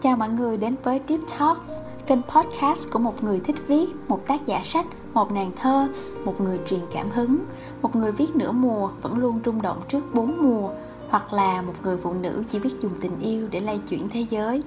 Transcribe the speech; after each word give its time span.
Chào 0.00 0.16
mọi 0.16 0.28
người 0.28 0.56
đến 0.56 0.76
với 0.82 1.00
Deep 1.08 1.20
Talks, 1.38 1.80
kênh 2.06 2.22
podcast 2.22 2.90
của 2.92 2.98
một 2.98 3.24
người 3.24 3.40
thích 3.40 3.56
viết, 3.66 3.86
một 4.08 4.26
tác 4.26 4.46
giả 4.46 4.62
sách, 4.64 4.86
một 5.14 5.32
nàng 5.32 5.50
thơ, 5.56 5.88
một 6.24 6.40
người 6.40 6.58
truyền 6.66 6.80
cảm 6.92 7.10
hứng, 7.10 7.38
một 7.82 7.96
người 7.96 8.12
viết 8.12 8.36
nửa 8.36 8.52
mùa 8.52 8.90
vẫn 9.02 9.18
luôn 9.18 9.40
rung 9.44 9.62
động 9.62 9.80
trước 9.88 10.14
bốn 10.14 10.42
mùa, 10.42 10.70
hoặc 11.08 11.32
là 11.32 11.62
một 11.62 11.74
người 11.82 11.96
phụ 11.96 12.12
nữ 12.12 12.42
chỉ 12.48 12.58
biết 12.58 12.80
dùng 12.80 12.92
tình 13.00 13.20
yêu 13.20 13.48
để 13.50 13.60
lay 13.60 13.78
chuyển 13.78 14.08
thế 14.08 14.26
giới. 14.30 14.62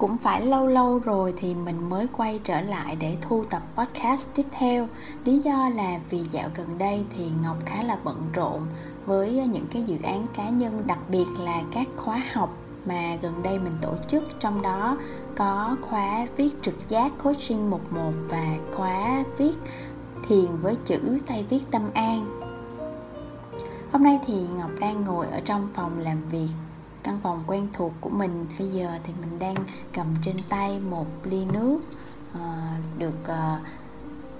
cũng 0.00 0.18
phải 0.18 0.46
lâu 0.46 0.66
lâu 0.66 0.98
rồi 0.98 1.34
thì 1.36 1.54
mình 1.54 1.88
mới 1.88 2.06
quay 2.16 2.40
trở 2.44 2.60
lại 2.60 2.96
để 2.96 3.16
thu 3.20 3.44
tập 3.50 3.62
podcast 3.76 4.28
tiếp 4.34 4.46
theo 4.50 4.88
lý 5.24 5.38
do 5.38 5.68
là 5.68 6.00
vì 6.10 6.18
dạo 6.18 6.48
gần 6.54 6.78
đây 6.78 7.04
thì 7.16 7.30
ngọc 7.42 7.56
khá 7.66 7.82
là 7.82 7.98
bận 8.04 8.16
rộn 8.32 8.66
với 9.06 9.46
những 9.46 9.66
cái 9.70 9.82
dự 9.82 9.96
án 10.02 10.26
cá 10.34 10.48
nhân 10.48 10.82
đặc 10.86 10.98
biệt 11.08 11.26
là 11.38 11.62
các 11.72 11.86
khóa 11.96 12.22
học 12.32 12.56
mà 12.86 13.16
gần 13.22 13.42
đây 13.42 13.58
mình 13.58 13.72
tổ 13.82 13.94
chức. 14.08 14.24
Trong 14.40 14.62
đó 14.62 14.96
có 15.36 15.76
khóa 15.82 16.26
viết 16.36 16.50
trực 16.62 16.88
giác 16.88 17.12
coaching 17.24 17.70
11 17.70 18.12
và 18.28 18.56
khóa 18.72 19.24
viết 19.38 19.54
thiền 20.28 20.46
với 20.62 20.76
chữ 20.84 20.98
tay 21.26 21.44
viết 21.50 21.62
tâm 21.70 21.82
an. 21.94 22.40
Hôm 23.92 24.02
nay 24.02 24.18
thì 24.26 24.46
ngọc 24.58 24.70
đang 24.80 25.04
ngồi 25.04 25.26
ở 25.26 25.40
trong 25.44 25.68
phòng 25.74 25.98
làm 25.98 26.28
việc 26.30 26.48
căn 27.02 27.18
phòng 27.22 27.40
quen 27.46 27.68
thuộc 27.72 27.92
của 28.00 28.10
mình. 28.10 28.46
Bây 28.58 28.68
giờ 28.68 28.90
thì 29.04 29.12
mình 29.20 29.38
đang 29.38 29.54
cầm 29.92 30.06
trên 30.24 30.36
tay 30.48 30.80
một 30.80 31.06
ly 31.24 31.44
nước 31.44 31.78
uh, 32.34 32.98
được 32.98 33.18
uh, 33.22 33.66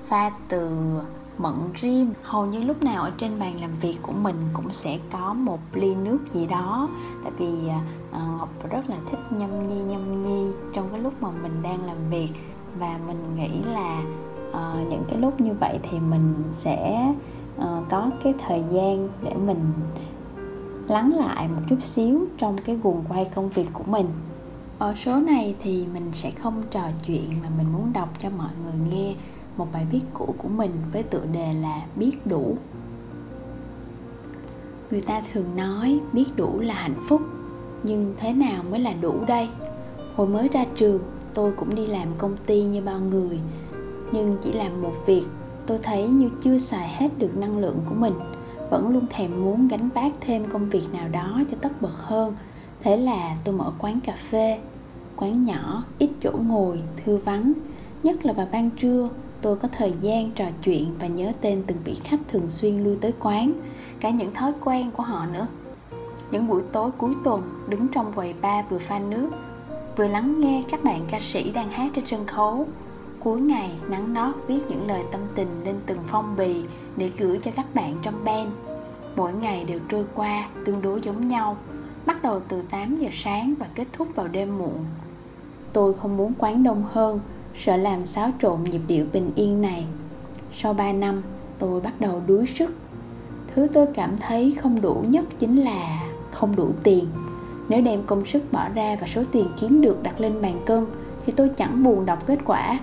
pha 0.06 0.30
từ 0.48 0.70
mận 1.42 1.54
rim 1.82 2.12
hầu 2.22 2.46
như 2.46 2.64
lúc 2.64 2.82
nào 2.82 3.02
ở 3.02 3.10
trên 3.18 3.30
bàn 3.38 3.60
làm 3.60 3.70
việc 3.80 3.96
của 4.02 4.12
mình 4.12 4.36
cũng 4.52 4.72
sẽ 4.72 4.98
có 5.12 5.34
một 5.34 5.60
ly 5.72 5.94
nước 5.94 6.18
gì 6.32 6.46
đó. 6.46 6.88
Tại 7.22 7.32
vì 7.38 7.68
à, 7.68 7.80
à, 8.12 8.20
ngọc 8.38 8.70
rất 8.70 8.90
là 8.90 8.96
thích 9.10 9.20
nhâm 9.30 9.68
nhi 9.68 9.82
nhâm 9.82 10.22
nhi 10.22 10.52
trong 10.72 10.88
cái 10.90 11.00
lúc 11.00 11.14
mà 11.22 11.30
mình 11.42 11.62
đang 11.62 11.86
làm 11.86 11.96
việc. 12.10 12.28
Và 12.78 12.98
mình 13.06 13.36
nghĩ 13.36 13.62
là 13.72 14.02
uh, 14.50 14.90
những 14.90 15.04
cái 15.08 15.18
lúc 15.18 15.40
như 15.40 15.52
vậy 15.60 15.78
thì 15.82 15.98
mình 15.98 16.34
sẽ 16.52 17.12
uh, 17.56 17.64
có 17.90 18.10
cái 18.24 18.34
thời 18.46 18.62
gian 18.72 19.08
để 19.22 19.34
mình 19.34 19.72
lắng 20.88 21.12
lại 21.16 21.48
một 21.48 21.62
chút 21.68 21.82
xíu 21.82 22.26
trong 22.38 22.58
cái 22.58 22.76
guồng 22.82 23.04
quay 23.08 23.24
công 23.24 23.48
việc 23.48 23.68
của 23.72 23.84
mình. 23.86 24.06
Ở 24.78 24.94
số 24.94 25.16
này 25.16 25.54
thì 25.60 25.86
mình 25.94 26.10
sẽ 26.12 26.30
không 26.30 26.62
trò 26.70 26.82
chuyện 27.06 27.30
mà 27.42 27.48
mình 27.56 27.72
muốn 27.72 27.92
đọc 27.92 28.08
cho 28.18 28.30
mọi 28.30 28.50
người 28.64 28.88
nghe 28.90 29.14
một 29.60 29.68
bài 29.72 29.86
viết 29.90 30.02
cũ 30.14 30.34
của 30.38 30.48
mình 30.48 30.70
với 30.92 31.02
tựa 31.02 31.24
đề 31.32 31.54
là 31.54 31.82
biết 31.96 32.26
đủ. 32.26 32.56
Người 34.90 35.00
ta 35.00 35.22
thường 35.32 35.56
nói 35.56 36.00
biết 36.12 36.26
đủ 36.36 36.60
là 36.60 36.74
hạnh 36.74 37.00
phúc, 37.08 37.20
nhưng 37.82 38.14
thế 38.16 38.32
nào 38.32 38.62
mới 38.70 38.80
là 38.80 38.92
đủ 38.92 39.14
đây? 39.26 39.48
Hồi 40.16 40.26
mới 40.26 40.48
ra 40.48 40.64
trường, 40.76 41.02
tôi 41.34 41.52
cũng 41.52 41.74
đi 41.74 41.86
làm 41.86 42.08
công 42.18 42.36
ty 42.46 42.64
như 42.64 42.82
bao 42.82 43.00
người, 43.00 43.40
nhưng 44.12 44.36
chỉ 44.42 44.52
làm 44.52 44.82
một 44.82 44.94
việc, 45.06 45.22
tôi 45.66 45.78
thấy 45.78 46.08
như 46.08 46.30
chưa 46.42 46.58
xài 46.58 46.88
hết 46.88 47.18
được 47.18 47.36
năng 47.36 47.58
lượng 47.58 47.78
của 47.88 47.94
mình, 47.94 48.14
vẫn 48.70 48.88
luôn 48.88 49.06
thèm 49.10 49.44
muốn 49.44 49.68
gánh 49.68 49.88
vác 49.88 50.12
thêm 50.20 50.44
công 50.50 50.70
việc 50.70 50.92
nào 50.92 51.08
đó 51.08 51.40
cho 51.50 51.56
tất 51.60 51.82
bật 51.82 51.94
hơn. 51.94 52.34
Thế 52.82 52.96
là 52.96 53.36
tôi 53.44 53.54
mở 53.54 53.72
quán 53.78 54.00
cà 54.00 54.14
phê, 54.16 54.58
quán 55.16 55.44
nhỏ, 55.44 55.84
ít 55.98 56.10
chỗ 56.22 56.32
ngồi, 56.46 56.82
thư 57.04 57.16
vắng, 57.16 57.52
nhất 58.02 58.26
là 58.26 58.32
vào 58.32 58.48
ban 58.52 58.70
trưa 58.70 59.08
tôi 59.42 59.56
có 59.56 59.68
thời 59.72 59.94
gian 60.00 60.30
trò 60.30 60.44
chuyện 60.62 60.94
và 60.98 61.06
nhớ 61.06 61.32
tên 61.40 61.62
từng 61.66 61.78
vị 61.84 61.94
khách 62.04 62.20
thường 62.28 62.48
xuyên 62.48 62.84
lui 62.84 62.96
tới 63.00 63.12
quán, 63.20 63.52
cả 64.00 64.10
những 64.10 64.30
thói 64.30 64.52
quen 64.60 64.90
của 64.90 65.02
họ 65.02 65.26
nữa. 65.32 65.46
Những 66.30 66.48
buổi 66.48 66.62
tối 66.72 66.90
cuối 66.98 67.14
tuần, 67.24 67.42
đứng 67.68 67.88
trong 67.88 68.12
quầy 68.12 68.32
bar 68.32 68.64
vừa 68.68 68.78
pha 68.78 68.98
nước, 68.98 69.30
vừa 69.96 70.06
lắng 70.06 70.40
nghe 70.40 70.62
các 70.70 70.84
bạn 70.84 71.04
ca 71.10 71.20
sĩ 71.20 71.50
đang 71.50 71.70
hát 71.70 71.90
trên 71.94 72.06
sân 72.06 72.26
khấu. 72.26 72.66
Cuối 73.20 73.40
ngày, 73.40 73.70
nắng 73.88 74.14
nót 74.14 74.34
viết 74.46 74.60
những 74.68 74.86
lời 74.88 75.02
tâm 75.12 75.20
tình 75.34 75.64
lên 75.64 75.76
từng 75.86 75.98
phong 76.04 76.36
bì 76.36 76.64
để 76.96 77.10
gửi 77.18 77.38
cho 77.42 77.50
các 77.56 77.74
bạn 77.74 77.96
trong 78.02 78.24
band. 78.24 78.48
Mỗi 79.16 79.32
ngày 79.32 79.64
đều 79.64 79.78
trôi 79.88 80.06
qua 80.14 80.48
tương 80.64 80.82
đối 80.82 81.00
giống 81.00 81.28
nhau, 81.28 81.56
bắt 82.06 82.22
đầu 82.22 82.40
từ 82.48 82.62
8 82.62 82.96
giờ 82.96 83.08
sáng 83.12 83.54
và 83.58 83.66
kết 83.74 83.86
thúc 83.92 84.08
vào 84.14 84.28
đêm 84.28 84.58
muộn. 84.58 84.84
Tôi 85.72 85.94
không 85.94 86.16
muốn 86.16 86.32
quán 86.38 86.62
đông 86.62 86.84
hơn 86.92 87.20
sợ 87.56 87.76
làm 87.76 88.06
xáo 88.06 88.30
trộn 88.42 88.64
nhịp 88.64 88.80
điệu 88.86 89.06
bình 89.12 89.30
yên 89.34 89.62
này. 89.62 89.86
Sau 90.52 90.74
3 90.74 90.92
năm, 90.92 91.22
tôi 91.58 91.80
bắt 91.80 92.00
đầu 92.00 92.22
đuối 92.26 92.46
sức. 92.46 92.74
Thứ 93.54 93.66
tôi 93.72 93.86
cảm 93.94 94.16
thấy 94.16 94.54
không 94.60 94.80
đủ 94.80 95.04
nhất 95.08 95.24
chính 95.38 95.56
là 95.56 96.10
không 96.30 96.56
đủ 96.56 96.70
tiền. 96.82 97.06
Nếu 97.68 97.80
đem 97.80 98.02
công 98.06 98.26
sức 98.26 98.52
bỏ 98.52 98.68
ra 98.74 98.96
và 99.00 99.06
số 99.06 99.22
tiền 99.32 99.46
kiếm 99.60 99.80
được 99.80 100.02
đặt 100.02 100.20
lên 100.20 100.42
bàn 100.42 100.62
cân, 100.66 100.86
thì 101.26 101.32
tôi 101.36 101.48
chẳng 101.48 101.82
buồn 101.82 102.06
đọc 102.06 102.26
kết 102.26 102.38
quả. 102.44 102.78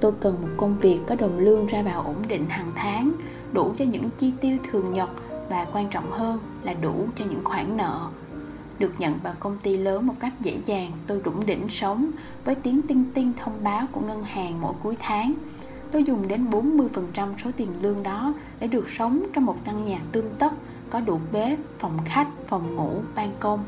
Tôi 0.00 0.12
cần 0.20 0.42
một 0.42 0.48
công 0.56 0.78
việc 0.78 0.98
có 1.06 1.14
đồng 1.14 1.38
lương 1.38 1.66
ra 1.66 1.82
vào 1.82 2.02
ổn 2.02 2.16
định 2.28 2.44
hàng 2.48 2.72
tháng, 2.74 3.12
đủ 3.52 3.72
cho 3.78 3.84
những 3.84 4.04
chi 4.18 4.32
tiêu 4.40 4.58
thường 4.70 4.92
nhật 4.92 5.10
và 5.48 5.66
quan 5.72 5.88
trọng 5.90 6.10
hơn 6.10 6.38
là 6.62 6.74
đủ 6.82 7.06
cho 7.16 7.24
những 7.30 7.44
khoản 7.44 7.76
nợ 7.76 8.08
được 8.78 8.92
nhận 8.98 9.18
vào 9.22 9.34
công 9.40 9.58
ty 9.62 9.76
lớn 9.76 10.06
một 10.06 10.14
cách 10.20 10.32
dễ 10.40 10.58
dàng. 10.66 10.92
Tôi 11.06 11.20
đủng 11.24 11.46
đỉnh 11.46 11.68
sống 11.68 12.10
với 12.44 12.54
tiếng 12.54 12.82
tinh 12.82 13.04
tinh 13.14 13.32
thông 13.36 13.64
báo 13.64 13.86
của 13.92 14.00
ngân 14.00 14.22
hàng 14.22 14.60
mỗi 14.60 14.74
cuối 14.82 14.96
tháng. 15.00 15.34
Tôi 15.90 16.04
dùng 16.04 16.28
đến 16.28 16.50
40% 16.50 17.38
số 17.44 17.50
tiền 17.56 17.68
lương 17.82 18.02
đó 18.02 18.34
để 18.60 18.66
được 18.66 18.90
sống 18.90 19.22
trong 19.32 19.44
một 19.44 19.56
căn 19.64 19.84
nhà 19.84 19.98
tươm 20.12 20.24
tất 20.38 20.52
có 20.90 21.00
đủ 21.00 21.20
bếp, 21.32 21.58
phòng 21.78 21.98
khách, 22.04 22.28
phòng 22.46 22.76
ngủ, 22.76 22.92
ban 23.14 23.30
công. 23.40 23.64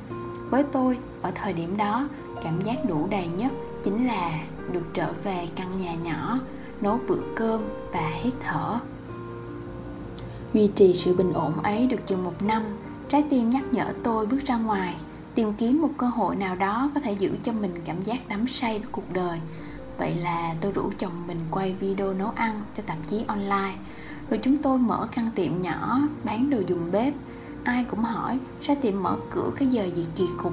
Với 0.50 0.62
tôi 0.62 0.99
ở 1.23 1.33
thời 1.34 1.53
điểm 1.53 1.77
đó 1.77 2.09
cảm 2.43 2.61
giác 2.61 2.84
đủ 2.88 3.06
đầy 3.11 3.28
nhất 3.28 3.53
chính 3.84 4.06
là 4.06 4.41
được 4.73 4.84
trở 4.94 5.12
về 5.25 5.47
căn 5.56 5.83
nhà 5.83 5.94
nhỏ 5.94 6.41
nấu 6.81 7.00
bữa 7.09 7.21
cơm 7.37 7.61
và 7.93 8.11
hít 8.23 8.34
thở. 8.41 8.78
Duy 10.55 10.71
trì 10.75 10.93
sự 10.94 11.17
bình 11.17 11.33
ổn 11.33 11.62
ấy 11.62 11.87
được 11.87 12.06
chừng 12.06 12.25
một 12.25 12.43
năm 12.43 12.62
trái 13.09 13.25
tim 13.31 13.50
nhắc 13.50 13.65
nhở 13.72 13.93
tôi 14.05 14.27
bước 14.27 14.41
ra 14.47 14.56
ngoài, 14.56 14.97
tìm 15.34 15.53
kiếm 15.53 15.83
một 15.83 15.91
cơ 15.99 16.06
hội 16.06 16.37
nào 16.37 16.56
đó 16.56 16.91
có 16.94 17.00
thể 17.00 17.12
giữ 17.12 17.31
cho 17.43 17.53
mình 17.53 17.75
cảm 17.84 18.03
giác 18.03 18.28
đắm 18.28 18.47
say 18.47 18.78
với 18.78 18.89
cuộc 18.93 19.12
đời. 19.12 19.41
Vậy 19.99 20.15
là 20.15 20.55
tôi 20.61 20.72
rủ 20.72 20.91
chồng 20.99 21.27
mình 21.27 21.39
quay 21.50 21.75
video 21.75 22.12
nấu 22.12 22.31
ăn 22.34 22.61
cho 22.77 22.83
tạp 22.87 22.99
chí 23.06 23.25
online. 23.28 23.75
Rồi 24.31 24.41
chúng 24.43 24.56
tôi 24.56 24.78
mở 24.78 25.06
căn 25.12 25.31
tiệm 25.34 25.62
nhỏ, 25.62 26.00
bán 26.25 26.50
đồ 26.50 26.59
dùng 26.67 26.93
bếp. 26.93 27.15
Ai 27.65 27.84
cũng 27.84 28.00
hỏi, 28.00 28.39
sao 28.62 28.77
tiệm 28.83 29.03
mở 29.03 29.17
cửa 29.31 29.50
cái 29.56 29.69
giờ 29.69 29.84
gì 29.84 30.06
kỳ 30.15 30.25
cục? 30.38 30.53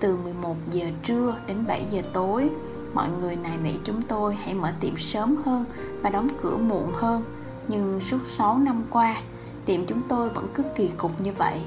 Từ 0.00 0.16
11 0.16 0.56
giờ 0.70 0.86
trưa 1.04 1.36
đến 1.46 1.56
7 1.66 1.86
giờ 1.90 2.02
tối, 2.12 2.50
mọi 2.94 3.08
người 3.20 3.36
nài 3.36 3.56
nỉ 3.56 3.72
chúng 3.84 4.02
tôi 4.02 4.34
hãy 4.34 4.54
mở 4.54 4.72
tiệm 4.80 4.98
sớm 4.98 5.36
hơn 5.44 5.64
và 6.02 6.10
đóng 6.10 6.28
cửa 6.42 6.56
muộn 6.56 6.92
hơn. 6.94 7.24
Nhưng 7.68 8.00
suốt 8.00 8.18
6 8.26 8.58
năm 8.58 8.82
qua, 8.90 9.16
tiệm 9.64 9.86
chúng 9.86 10.00
tôi 10.08 10.28
vẫn 10.28 10.46
cứ 10.54 10.62
kỳ 10.76 10.88
cục 10.88 11.20
như 11.20 11.32
vậy 11.32 11.60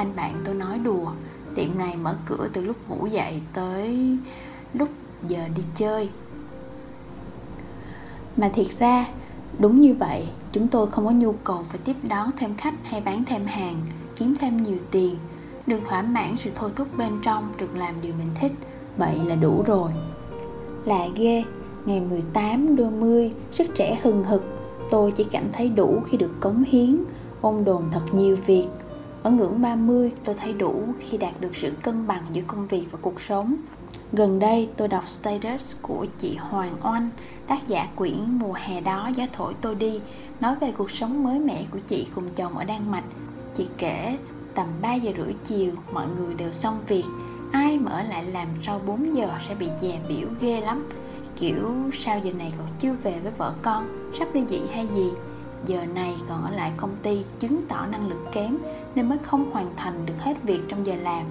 anh 0.00 0.16
bạn 0.16 0.34
tôi 0.44 0.54
nói 0.54 0.78
đùa, 0.78 1.12
tiệm 1.54 1.78
này 1.78 1.96
mở 1.96 2.16
cửa 2.26 2.48
từ 2.52 2.62
lúc 2.62 2.76
ngủ 2.88 3.06
dậy 3.06 3.40
tới 3.54 4.18
lúc 4.74 4.88
giờ 5.28 5.40
đi 5.56 5.62
chơi. 5.74 6.10
Mà 8.36 8.50
thiệt 8.54 8.66
ra, 8.78 9.06
đúng 9.58 9.80
như 9.80 9.94
vậy, 9.94 10.28
chúng 10.52 10.68
tôi 10.68 10.86
không 10.86 11.04
có 11.04 11.10
nhu 11.10 11.32
cầu 11.32 11.64
phải 11.68 11.80
tiếp 11.84 11.96
đón 12.02 12.30
thêm 12.38 12.54
khách 12.56 12.74
hay 12.84 13.00
bán 13.00 13.24
thêm 13.24 13.46
hàng, 13.46 13.76
kiếm 14.16 14.34
thêm 14.40 14.56
nhiều 14.56 14.78
tiền. 14.90 15.16
Được 15.66 15.80
thỏa 15.88 16.02
mãn 16.02 16.36
sự 16.36 16.50
thôi 16.54 16.70
thúc 16.76 16.88
bên 16.96 17.12
trong 17.22 17.52
được 17.58 17.76
làm 17.76 17.94
điều 18.02 18.14
mình 18.14 18.30
thích, 18.40 18.52
vậy 18.96 19.18
là 19.26 19.34
đủ 19.34 19.62
rồi. 19.66 19.90
Lạ 20.84 21.08
ghê, 21.16 21.44
ngày 21.84 22.00
18 22.00 22.76
đôi 22.76 22.90
mươi 22.90 23.32
sức 23.52 23.66
trẻ 23.74 24.00
hừng 24.02 24.24
hực. 24.24 24.44
Tôi 24.90 25.12
chỉ 25.12 25.24
cảm 25.24 25.52
thấy 25.52 25.68
đủ 25.68 26.02
khi 26.06 26.16
được 26.16 26.32
cống 26.40 26.64
hiến, 26.68 26.96
ôm 27.40 27.64
đồn 27.64 27.84
thật 27.92 28.04
nhiều 28.12 28.36
việc 28.46 28.66
ở 29.22 29.30
ngưỡng 29.30 29.60
30 29.60 30.12
tôi 30.24 30.34
thấy 30.34 30.52
đủ 30.52 30.84
khi 31.00 31.18
đạt 31.18 31.40
được 31.40 31.56
sự 31.56 31.72
cân 31.82 32.06
bằng 32.06 32.24
giữa 32.32 32.42
công 32.46 32.68
việc 32.68 32.86
và 32.90 32.98
cuộc 33.02 33.20
sống. 33.20 33.56
Gần 34.12 34.38
đây 34.38 34.68
tôi 34.76 34.88
đọc 34.88 35.08
status 35.08 35.76
của 35.82 36.06
chị 36.18 36.36
Hoàng 36.36 36.74
Oanh, 36.82 37.10
tác 37.46 37.68
giả 37.68 37.88
quyển 37.96 38.38
Mùa 38.38 38.52
hè 38.52 38.80
đó 38.80 39.10
gió 39.16 39.24
thổi 39.32 39.54
tôi 39.60 39.74
đi, 39.74 40.00
nói 40.40 40.56
về 40.60 40.72
cuộc 40.72 40.90
sống 40.90 41.24
mới 41.24 41.38
mẻ 41.38 41.64
của 41.70 41.78
chị 41.88 42.06
cùng 42.14 42.28
chồng 42.36 42.58
ở 42.58 42.64
Đan 42.64 42.90
Mạch. 42.90 43.04
Chị 43.54 43.66
kể 43.78 44.18
tầm 44.54 44.66
3 44.82 44.94
giờ 44.94 45.12
rưỡi 45.16 45.34
chiều 45.44 45.72
mọi 45.92 46.06
người 46.18 46.34
đều 46.34 46.52
xong 46.52 46.78
việc, 46.86 47.04
ai 47.52 47.78
mà 47.78 47.90
ở 47.90 48.02
lại 48.02 48.24
làm 48.24 48.48
sau 48.62 48.80
4 48.86 49.16
giờ 49.16 49.28
sẽ 49.48 49.54
bị 49.54 49.68
dè 49.82 50.00
biểu 50.08 50.28
ghê 50.40 50.60
lắm. 50.60 50.88
Kiểu 51.36 51.72
sao 51.92 52.20
giờ 52.24 52.32
này 52.32 52.52
còn 52.58 52.66
chưa 52.78 52.92
về 53.02 53.20
với 53.22 53.32
vợ 53.38 53.54
con 53.62 54.12
sắp 54.18 54.28
đi 54.34 54.40
dị 54.48 54.60
hay 54.72 54.88
gì? 54.94 55.10
Giờ 55.66 55.84
này 55.94 56.14
còn 56.28 56.44
ở 56.44 56.50
lại 56.50 56.72
công 56.76 56.96
ty 57.02 57.24
chứng 57.40 57.60
tỏ 57.68 57.86
năng 57.86 58.08
lực 58.08 58.22
kém 58.32 58.58
nên 58.94 59.08
mới 59.08 59.18
không 59.18 59.50
hoàn 59.50 59.70
thành 59.76 60.06
được 60.06 60.14
hết 60.18 60.42
việc 60.42 60.60
trong 60.68 60.86
giờ 60.86 60.94
làm. 60.94 61.26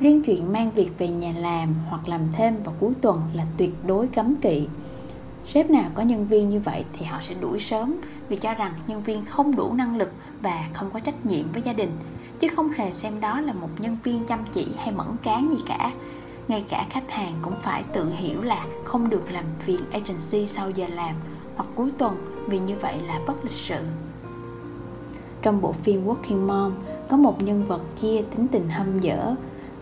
Riêng 0.00 0.22
chuyện 0.22 0.52
mang 0.52 0.70
việc 0.70 0.90
về 0.98 1.08
nhà 1.08 1.32
làm 1.38 1.74
hoặc 1.90 2.08
làm 2.08 2.20
thêm 2.32 2.62
vào 2.64 2.74
cuối 2.80 2.92
tuần 3.00 3.22
là 3.34 3.46
tuyệt 3.56 3.74
đối 3.86 4.06
cấm 4.06 4.36
kỵ. 4.36 4.68
Sếp 5.46 5.70
nào 5.70 5.90
có 5.94 6.02
nhân 6.02 6.26
viên 6.26 6.48
như 6.48 6.60
vậy 6.60 6.84
thì 6.92 7.06
họ 7.06 7.18
sẽ 7.20 7.34
đuổi 7.34 7.58
sớm 7.58 7.96
vì 8.28 8.36
cho 8.36 8.54
rằng 8.54 8.72
nhân 8.86 9.02
viên 9.02 9.24
không 9.24 9.56
đủ 9.56 9.72
năng 9.72 9.96
lực 9.96 10.12
và 10.42 10.68
không 10.72 10.90
có 10.90 11.00
trách 11.00 11.26
nhiệm 11.26 11.52
với 11.52 11.62
gia 11.62 11.72
đình, 11.72 11.90
chứ 12.40 12.48
không 12.48 12.68
hề 12.68 12.90
xem 12.90 13.20
đó 13.20 13.40
là 13.40 13.52
một 13.52 13.68
nhân 13.78 13.96
viên 14.04 14.26
chăm 14.26 14.40
chỉ 14.52 14.66
hay 14.76 14.92
mẫn 14.92 15.06
cán 15.22 15.50
gì 15.50 15.62
cả. 15.66 15.92
Ngay 16.48 16.64
cả 16.68 16.86
khách 16.90 17.10
hàng 17.10 17.34
cũng 17.42 17.54
phải 17.62 17.82
tự 17.82 18.10
hiểu 18.16 18.42
là 18.42 18.66
không 18.84 19.10
được 19.10 19.30
làm 19.30 19.44
việc 19.66 19.78
agency 19.92 20.46
sau 20.46 20.70
giờ 20.70 20.86
làm 20.88 21.14
hoặc 21.56 21.68
cuối 21.74 21.90
tuần 21.98 22.33
vì 22.46 22.58
như 22.58 22.74
vậy 22.80 22.94
là 23.06 23.20
bất 23.26 23.44
lịch 23.44 23.52
sự. 23.52 23.78
Trong 25.42 25.60
bộ 25.60 25.72
phim 25.72 26.06
Working 26.06 26.46
Mom, 26.46 26.72
có 27.08 27.16
một 27.16 27.42
nhân 27.42 27.66
vật 27.66 27.82
kia 28.00 28.22
tính 28.36 28.48
tình 28.48 28.68
hâm 28.68 28.98
dở. 28.98 29.34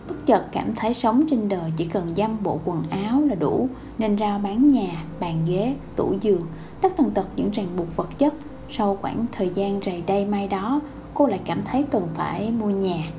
Bất 0.07 0.25
chợt 0.25 0.45
cảm 0.51 0.75
thấy 0.75 0.93
sống 0.93 1.23
trên 1.29 1.49
đời 1.49 1.73
chỉ 1.77 1.85
cần 1.85 2.13
dăm 2.17 2.43
bộ 2.43 2.59
quần 2.65 2.83
áo 2.89 3.21
là 3.21 3.35
đủ, 3.35 3.69
nên 3.97 4.17
rao 4.17 4.39
bán 4.39 4.67
nhà, 4.67 5.03
bàn 5.19 5.45
ghế, 5.47 5.75
tủ 5.95 6.13
giường, 6.21 6.41
tất 6.81 6.93
tần 6.97 7.11
tật 7.11 7.27
những 7.35 7.51
ràng 7.51 7.67
buộc 7.77 7.95
vật 7.95 8.09
chất. 8.17 8.33
Sau 8.69 8.97
khoảng 9.01 9.25
thời 9.31 9.49
gian 9.53 9.79
rày 9.85 10.03
đây 10.07 10.25
mai 10.25 10.47
đó, 10.47 10.81
cô 11.13 11.27
lại 11.27 11.39
cảm 11.45 11.61
thấy 11.63 11.83
cần 11.83 12.07
phải 12.15 12.51
mua 12.51 12.69
nhà. 12.69 13.11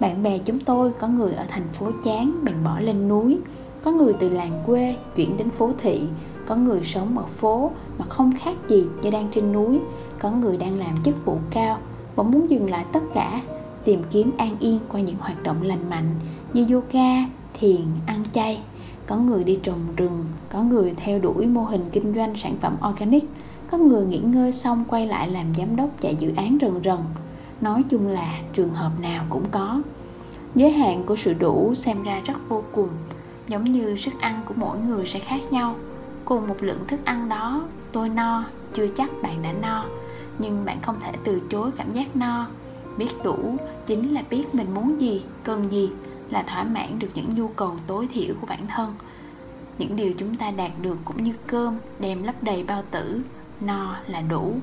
Bạn 0.00 0.22
bè 0.22 0.38
chúng 0.38 0.60
tôi 0.60 0.92
có 0.92 1.08
người 1.08 1.32
ở 1.32 1.44
thành 1.48 1.68
phố 1.72 1.90
chán, 2.04 2.40
bèn 2.44 2.54
bỏ 2.64 2.80
lên 2.80 3.08
núi. 3.08 3.38
Có 3.84 3.90
người 3.92 4.12
từ 4.12 4.28
làng 4.28 4.62
quê 4.66 4.96
chuyển 5.16 5.36
đến 5.36 5.50
phố 5.50 5.70
thị 5.78 6.02
có 6.46 6.56
người 6.56 6.80
sống 6.84 7.18
ở 7.18 7.24
phố 7.26 7.70
mà 7.98 8.04
không 8.04 8.32
khác 8.38 8.54
gì 8.68 8.84
như 9.02 9.10
đang 9.10 9.28
trên 9.32 9.52
núi, 9.52 9.80
có 10.18 10.30
người 10.30 10.56
đang 10.56 10.78
làm 10.78 11.02
chức 11.04 11.24
vụ 11.24 11.38
cao 11.50 11.78
và 12.16 12.22
muốn 12.22 12.50
dừng 12.50 12.70
lại 12.70 12.84
tất 12.92 13.02
cả, 13.14 13.40
tìm 13.84 14.02
kiếm 14.10 14.30
an 14.38 14.56
yên 14.60 14.78
qua 14.92 15.00
những 15.00 15.16
hoạt 15.18 15.42
động 15.42 15.62
lành 15.62 15.90
mạnh 15.90 16.10
như 16.52 16.66
yoga, 16.70 17.26
thiền, 17.60 17.82
ăn 18.06 18.22
chay. 18.32 18.60
Có 19.06 19.16
người 19.16 19.44
đi 19.44 19.58
trồng 19.62 19.80
rừng, 19.96 20.24
có 20.50 20.62
người 20.62 20.94
theo 20.96 21.18
đuổi 21.18 21.46
mô 21.46 21.64
hình 21.64 21.84
kinh 21.92 22.14
doanh 22.14 22.36
sản 22.36 22.56
phẩm 22.60 22.76
organic. 22.90 23.24
Có 23.70 23.78
người 23.78 24.06
nghỉ 24.06 24.18
ngơi 24.18 24.52
xong 24.52 24.84
quay 24.88 25.06
lại 25.06 25.30
làm 25.30 25.54
giám 25.54 25.76
đốc 25.76 26.00
chạy 26.00 26.16
dự 26.16 26.32
án 26.36 26.58
rần 26.60 26.82
rần. 26.84 26.98
Nói 27.60 27.82
chung 27.88 28.08
là 28.08 28.40
trường 28.52 28.74
hợp 28.74 28.90
nào 29.02 29.24
cũng 29.28 29.44
có. 29.50 29.82
Giới 30.54 30.70
hạn 30.70 31.02
của 31.06 31.16
sự 31.16 31.34
đủ 31.34 31.74
xem 31.74 32.02
ra 32.02 32.20
rất 32.24 32.48
vô 32.48 32.62
cùng, 32.72 32.88
giống 33.48 33.64
như 33.64 33.96
sức 33.96 34.20
ăn 34.20 34.40
của 34.46 34.54
mỗi 34.56 34.78
người 34.78 35.06
sẽ 35.06 35.18
khác 35.18 35.40
nhau 35.50 35.74
cùng 36.26 36.48
một 36.48 36.56
lượng 36.60 36.84
thức 36.88 37.00
ăn 37.04 37.28
đó, 37.28 37.62
tôi 37.92 38.08
no, 38.08 38.44
chưa 38.72 38.88
chắc 38.88 39.10
bạn 39.22 39.42
đã 39.42 39.52
no. 39.52 39.86
Nhưng 40.38 40.64
bạn 40.64 40.80
không 40.82 41.00
thể 41.00 41.12
từ 41.24 41.40
chối 41.40 41.70
cảm 41.76 41.90
giác 41.90 42.16
no. 42.16 42.46
Biết 42.98 43.10
đủ, 43.24 43.56
chính 43.86 44.14
là 44.14 44.22
biết 44.30 44.54
mình 44.54 44.74
muốn 44.74 45.00
gì, 45.00 45.24
cần 45.44 45.72
gì 45.72 45.90
là 46.30 46.42
thỏa 46.42 46.64
mãn 46.64 46.98
được 46.98 47.08
những 47.14 47.28
nhu 47.34 47.48
cầu 47.48 47.76
tối 47.86 48.08
thiểu 48.12 48.34
của 48.40 48.46
bản 48.46 48.66
thân. 48.66 48.92
Những 49.78 49.96
điều 49.96 50.12
chúng 50.12 50.34
ta 50.34 50.50
đạt 50.50 50.70
được 50.82 50.98
cũng 51.04 51.24
như 51.24 51.32
cơm, 51.46 51.78
đem 51.98 52.22
lấp 52.22 52.42
đầy 52.42 52.62
bao 52.62 52.82
tử, 52.90 53.20
no 53.60 53.96
là 54.06 54.20
đủ. 54.20 54.54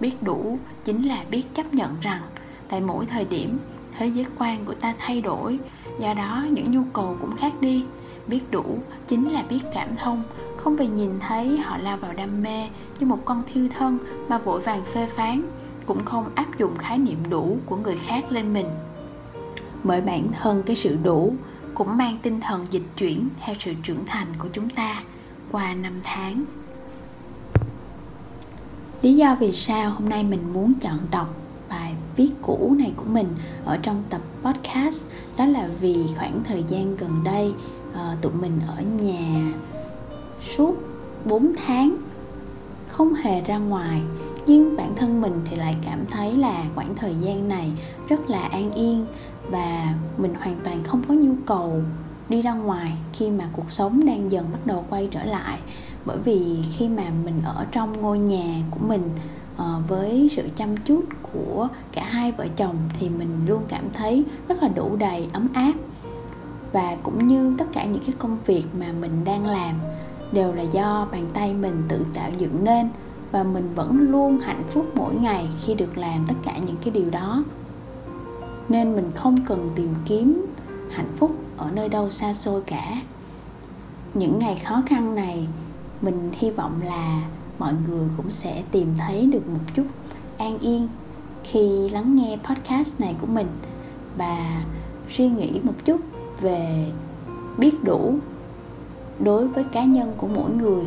Biết 0.00 0.22
đủ, 0.22 0.58
chính 0.84 1.02
là 1.02 1.24
biết 1.30 1.54
chấp 1.54 1.74
nhận 1.74 1.96
rằng 2.00 2.22
tại 2.68 2.80
mỗi 2.80 3.06
thời 3.06 3.24
điểm, 3.24 3.58
thế 3.98 4.06
giới 4.06 4.26
quan 4.38 4.64
của 4.64 4.74
ta 4.74 4.94
thay 4.98 5.20
đổi. 5.20 5.58
Do 5.98 6.14
đó, 6.14 6.46
những 6.50 6.70
nhu 6.70 6.82
cầu 6.92 7.16
cũng 7.20 7.36
khác 7.36 7.52
đi. 7.60 7.84
Biết 8.26 8.50
đủ, 8.50 8.78
chính 9.06 9.32
là 9.32 9.42
biết 9.48 9.60
cảm 9.74 9.96
thông 9.96 10.22
không 10.64 10.76
vì 10.76 10.86
nhìn 10.86 11.10
thấy, 11.20 11.58
họ 11.58 11.78
lao 11.78 11.96
vào 11.96 12.12
đam 12.12 12.42
mê 12.42 12.68
như 12.98 13.06
một 13.06 13.18
con 13.24 13.42
thiêu 13.52 13.68
thân 13.78 13.98
mà 14.28 14.38
vội 14.38 14.60
vàng 14.60 14.84
phê 14.84 15.06
phán, 15.06 15.42
cũng 15.86 16.04
không 16.04 16.24
áp 16.34 16.58
dụng 16.58 16.76
khái 16.76 16.98
niệm 16.98 17.18
đủ 17.30 17.58
của 17.66 17.76
người 17.76 17.96
khác 17.96 18.32
lên 18.32 18.52
mình. 18.52 18.66
Bởi 19.84 20.00
bản 20.00 20.24
thân 20.32 20.62
cái 20.66 20.76
sự 20.76 20.96
đủ 21.02 21.34
cũng 21.74 21.96
mang 21.96 22.18
tinh 22.22 22.40
thần 22.40 22.66
dịch 22.70 22.82
chuyển 22.96 23.28
theo 23.40 23.54
sự 23.58 23.72
trưởng 23.82 24.06
thành 24.06 24.26
của 24.38 24.48
chúng 24.52 24.70
ta 24.70 25.02
qua 25.52 25.74
năm 25.74 26.00
tháng. 26.04 26.44
Lý 29.02 29.14
do 29.14 29.36
vì 29.40 29.52
sao 29.52 29.90
hôm 29.90 30.08
nay 30.08 30.24
mình 30.24 30.52
muốn 30.52 30.72
chọn 30.80 30.98
đọc 31.10 31.34
bài 31.68 31.94
viết 32.16 32.30
cũ 32.42 32.74
này 32.78 32.92
của 32.96 33.04
mình 33.04 33.26
ở 33.64 33.76
trong 33.76 34.02
tập 34.10 34.20
podcast 34.42 35.06
đó 35.36 35.46
là 35.46 35.68
vì 35.80 36.06
khoảng 36.16 36.40
thời 36.44 36.64
gian 36.68 36.96
gần 36.96 37.24
đây 37.24 37.52
ờ, 37.94 38.16
tụi 38.22 38.32
mình 38.32 38.60
ở 38.68 38.82
nhà 39.00 39.52
suốt 40.42 40.74
4 41.24 41.52
tháng 41.66 41.96
không 42.88 43.14
hề 43.14 43.40
ra 43.40 43.58
ngoài. 43.58 44.02
Nhưng 44.46 44.76
bản 44.76 44.94
thân 44.96 45.20
mình 45.20 45.40
thì 45.44 45.56
lại 45.56 45.76
cảm 45.84 46.06
thấy 46.10 46.36
là 46.36 46.64
khoảng 46.74 46.94
thời 46.94 47.14
gian 47.20 47.48
này 47.48 47.72
rất 48.08 48.30
là 48.30 48.40
an 48.42 48.72
yên 48.72 49.06
và 49.50 49.94
mình 50.18 50.34
hoàn 50.34 50.56
toàn 50.64 50.84
không 50.84 51.02
có 51.08 51.14
nhu 51.14 51.34
cầu 51.46 51.82
đi 52.28 52.42
ra 52.42 52.52
ngoài 52.52 52.92
khi 53.12 53.30
mà 53.30 53.48
cuộc 53.52 53.70
sống 53.70 54.06
đang 54.06 54.32
dần 54.32 54.46
bắt 54.52 54.58
đầu 54.66 54.84
quay 54.90 55.08
trở 55.10 55.24
lại. 55.24 55.58
Bởi 56.04 56.18
vì 56.24 56.62
khi 56.72 56.88
mà 56.88 57.04
mình 57.24 57.42
ở 57.44 57.66
trong 57.72 58.02
ngôi 58.02 58.18
nhà 58.18 58.62
của 58.70 58.80
mình 58.86 59.10
ờ, 59.56 59.82
với 59.88 60.30
sự 60.36 60.42
chăm 60.56 60.76
chút 60.76 61.04
của 61.32 61.68
cả 61.92 62.04
hai 62.04 62.32
vợ 62.32 62.46
chồng 62.56 62.76
thì 63.00 63.08
mình 63.08 63.46
luôn 63.46 63.62
cảm 63.68 63.84
thấy 63.92 64.24
rất 64.48 64.62
là 64.62 64.68
đủ 64.68 64.96
đầy 64.96 65.28
ấm 65.32 65.48
áp. 65.54 65.72
Và 66.72 66.96
cũng 67.02 67.26
như 67.26 67.54
tất 67.58 67.64
cả 67.72 67.84
những 67.84 68.02
cái 68.06 68.14
công 68.18 68.38
việc 68.46 68.64
mà 68.78 68.86
mình 69.00 69.24
đang 69.24 69.46
làm 69.46 69.74
đều 70.32 70.52
là 70.52 70.62
do 70.62 71.08
bàn 71.12 71.26
tay 71.34 71.54
mình 71.54 71.82
tự 71.88 72.06
tạo 72.14 72.30
dựng 72.38 72.64
nên 72.64 72.88
và 73.32 73.42
mình 73.42 73.74
vẫn 73.74 74.10
luôn 74.10 74.38
hạnh 74.38 74.62
phúc 74.68 74.86
mỗi 74.96 75.14
ngày 75.14 75.48
khi 75.60 75.74
được 75.74 75.98
làm 75.98 76.24
tất 76.28 76.34
cả 76.42 76.58
những 76.66 76.76
cái 76.84 76.90
điều 76.90 77.10
đó. 77.10 77.44
Nên 78.68 78.96
mình 78.96 79.10
không 79.14 79.36
cần 79.46 79.70
tìm 79.74 79.94
kiếm 80.06 80.46
hạnh 80.90 81.12
phúc 81.16 81.30
ở 81.56 81.70
nơi 81.70 81.88
đâu 81.88 82.10
xa 82.10 82.32
xôi 82.32 82.62
cả. 82.62 83.02
Những 84.14 84.38
ngày 84.38 84.56
khó 84.56 84.82
khăn 84.86 85.14
này, 85.14 85.48
mình 86.00 86.30
hy 86.32 86.50
vọng 86.50 86.80
là 86.84 87.22
mọi 87.58 87.72
người 87.88 88.08
cũng 88.16 88.30
sẽ 88.30 88.62
tìm 88.70 88.88
thấy 88.98 89.26
được 89.26 89.48
một 89.48 89.60
chút 89.74 89.86
an 90.38 90.58
yên 90.58 90.88
khi 91.44 91.88
lắng 91.88 92.16
nghe 92.16 92.38
podcast 92.44 93.00
này 93.00 93.14
của 93.20 93.26
mình 93.26 93.46
và 94.16 94.62
suy 95.08 95.28
nghĩ 95.28 95.60
một 95.62 95.74
chút 95.84 96.00
về 96.40 96.92
biết 97.58 97.84
đủ 97.84 98.14
đối 99.24 99.48
với 99.48 99.64
cá 99.64 99.84
nhân 99.84 100.12
của 100.16 100.26
mỗi 100.26 100.50
người, 100.50 100.84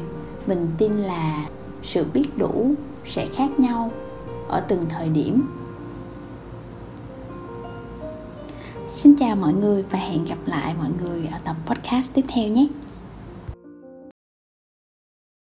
mình 0.47 0.67
tin 0.77 0.97
là 0.97 1.45
sự 1.83 2.05
biết 2.13 2.37
đủ 2.37 2.73
sẽ 3.05 3.25
khác 3.25 3.59
nhau 3.59 3.91
ở 4.47 4.59
từng 4.59 4.81
thời 4.89 5.09
điểm. 5.09 5.47
Xin 8.87 9.15
chào 9.15 9.35
mọi 9.35 9.53
người 9.53 9.83
và 9.91 9.99
hẹn 9.99 10.25
gặp 10.25 10.37
lại 10.45 10.73
mọi 10.79 10.89
người 11.03 11.27
ở 11.31 11.37
tập 11.43 11.55
podcast 11.65 12.13
tiếp 12.13 12.25
theo 12.27 12.47
nhé. 12.47 12.67